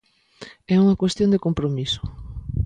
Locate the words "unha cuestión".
0.83-1.29